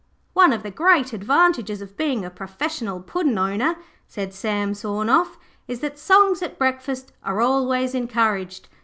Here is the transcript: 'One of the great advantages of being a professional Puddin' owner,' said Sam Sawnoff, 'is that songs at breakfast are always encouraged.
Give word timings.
'One 0.33 0.51
of 0.51 0.63
the 0.63 0.71
great 0.71 1.13
advantages 1.13 1.79
of 1.79 1.95
being 1.95 2.25
a 2.25 2.31
professional 2.31 3.01
Puddin' 3.01 3.37
owner,' 3.37 3.75
said 4.07 4.33
Sam 4.33 4.73
Sawnoff, 4.73 5.37
'is 5.67 5.81
that 5.81 5.99
songs 5.99 6.41
at 6.41 6.57
breakfast 6.57 7.13
are 7.21 7.39
always 7.39 7.93
encouraged. 7.93 8.67